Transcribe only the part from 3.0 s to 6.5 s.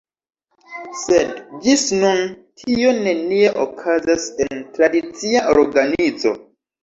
nenie okazas en tradicia organizo.